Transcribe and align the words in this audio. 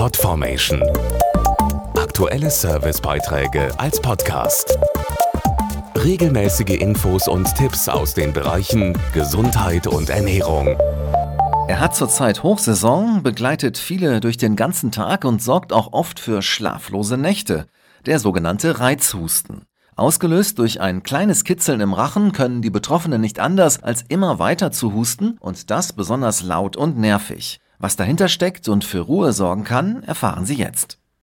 Podformation. 0.00 0.82
Aktuelle 1.94 2.50
Servicebeiträge 2.50 3.68
als 3.78 4.00
Podcast. 4.00 4.78
Regelmäßige 5.94 6.80
Infos 6.80 7.28
und 7.28 7.54
Tipps 7.54 7.86
aus 7.86 8.14
den 8.14 8.32
Bereichen 8.32 8.96
Gesundheit 9.12 9.86
und 9.86 10.08
Ernährung. 10.08 10.68
Er 11.68 11.80
hat 11.80 11.94
zurzeit 11.94 12.42
Hochsaison, 12.42 13.22
begleitet 13.22 13.76
viele 13.76 14.20
durch 14.20 14.38
den 14.38 14.56
ganzen 14.56 14.90
Tag 14.90 15.26
und 15.26 15.42
sorgt 15.42 15.70
auch 15.70 15.92
oft 15.92 16.18
für 16.18 16.40
schlaflose 16.40 17.18
Nächte. 17.18 17.66
Der 18.06 18.18
sogenannte 18.20 18.80
Reizhusten. 18.80 19.66
Ausgelöst 19.96 20.58
durch 20.58 20.80
ein 20.80 21.02
kleines 21.02 21.44
Kitzeln 21.44 21.82
im 21.82 21.92
Rachen 21.92 22.32
können 22.32 22.62
die 22.62 22.70
Betroffenen 22.70 23.20
nicht 23.20 23.38
anders, 23.38 23.82
als 23.82 24.00
immer 24.08 24.38
weiter 24.38 24.72
zu 24.72 24.94
husten 24.94 25.36
und 25.40 25.70
das 25.70 25.92
besonders 25.92 26.42
laut 26.42 26.78
und 26.78 26.96
nervig. 26.96 27.60
Was 27.82 27.96
dahinter 27.96 28.28
steckt 28.28 28.68
und 28.68 28.84
für 28.84 29.00
Ruhe 29.00 29.32
sorgen 29.32 29.64
kann, 29.64 30.02
erfahren 30.02 30.44
Sie 30.44 30.54
jetzt. 30.54 30.98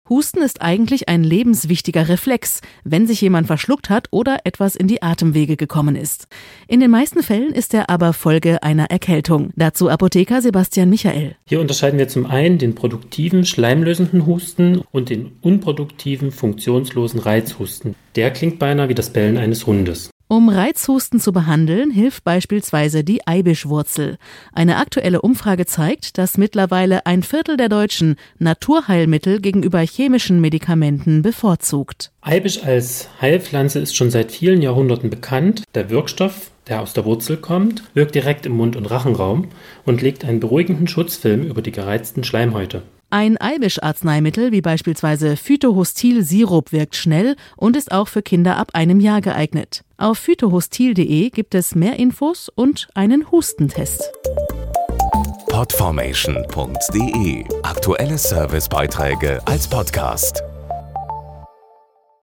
Husten 0.09 0.41
ist 0.41 0.63
eigentlich 0.63 1.07
ein 1.07 1.23
lebenswichtiger 1.23 2.09
Reflex, 2.09 2.61
wenn 2.83 3.05
sich 3.05 3.21
jemand 3.21 3.45
verschluckt 3.45 3.91
hat 3.91 4.07
oder 4.09 4.39
etwas 4.43 4.75
in 4.75 4.87
die 4.87 5.03
Atemwege 5.03 5.55
gekommen 5.55 5.95
ist. 5.95 6.27
In 6.67 6.79
den 6.79 6.89
meisten 6.89 7.21
Fällen 7.21 7.53
ist 7.53 7.75
er 7.75 7.91
aber 7.91 8.11
Folge 8.11 8.63
einer 8.63 8.89
Erkältung. 8.89 9.51
Dazu 9.55 9.87
Apotheker 9.87 10.41
Sebastian 10.41 10.89
Michael. 10.89 11.35
Hier 11.45 11.61
unterscheiden 11.61 11.99
wir 11.99 12.07
zum 12.07 12.25
einen 12.25 12.57
den 12.57 12.73
produktiven, 12.73 13.45
schleimlösenden 13.45 14.25
Husten 14.25 14.81
und 14.91 15.09
den 15.09 15.33
unproduktiven, 15.41 16.31
funktionslosen 16.31 17.19
Reizhusten. 17.19 17.95
Der 18.15 18.31
klingt 18.31 18.57
beinahe 18.57 18.89
wie 18.89 18.95
das 18.95 19.11
Bellen 19.11 19.37
eines 19.37 19.67
Hundes. 19.67 20.09
Um 20.31 20.47
Reizhusten 20.47 21.19
zu 21.19 21.33
behandeln, 21.33 21.91
hilft 21.91 22.23
beispielsweise 22.23 23.03
die 23.03 23.27
Eibischwurzel. 23.27 24.17
Eine 24.53 24.77
aktuelle 24.77 25.21
Umfrage 25.21 25.65
zeigt, 25.65 26.17
dass 26.17 26.37
mittlerweile 26.37 27.05
ein 27.05 27.21
Viertel 27.21 27.57
der 27.57 27.67
Deutschen 27.67 28.15
Naturheilmittel 28.39 29.41
gegenüber 29.41 29.79
chemischen 29.79 30.39
Medikamenten 30.39 31.21
bevorzugt. 31.21 32.13
Eibisch 32.21 32.63
als 32.63 33.09
Heilpflanze 33.19 33.79
ist 33.79 33.93
schon 33.93 34.09
seit 34.09 34.31
vielen 34.31 34.61
Jahrhunderten 34.61 35.09
bekannt. 35.09 35.63
Der 35.75 35.89
Wirkstoff, 35.89 36.51
der 36.69 36.81
aus 36.81 36.93
der 36.93 37.03
Wurzel 37.03 37.35
kommt, 37.35 37.83
wirkt 37.93 38.15
direkt 38.15 38.45
im 38.45 38.53
Mund- 38.53 38.77
und 38.77 38.85
Rachenraum 38.85 39.49
und 39.85 40.01
legt 40.01 40.23
einen 40.23 40.39
beruhigenden 40.39 40.87
Schutzfilm 40.87 41.43
über 41.43 41.61
die 41.61 41.73
gereizten 41.73 42.23
Schleimhäute. 42.23 42.83
Ein 43.13 43.37
Eibisch-Arzneimittel 43.37 44.53
wie 44.53 44.61
beispielsweise 44.61 45.35
Phytohostil-Sirup 45.35 46.71
wirkt 46.71 46.95
schnell 46.95 47.35
und 47.57 47.75
ist 47.75 47.91
auch 47.91 48.07
für 48.07 48.21
Kinder 48.21 48.55
ab 48.55 48.69
einem 48.71 49.01
Jahr 49.01 49.19
geeignet. 49.19 49.83
Auf 49.97 50.17
phytohostil.de 50.17 51.29
gibt 51.29 51.53
es 51.53 51.75
mehr 51.75 51.99
Infos 51.99 52.47
und 52.47 52.87
einen 52.95 53.29
Hustentest. 53.29 54.09
Podformation.de 55.49 57.43
Aktuelle 57.63 58.17
Servicebeiträge 58.17 59.41
als 59.45 59.67
Podcast. 59.67 60.41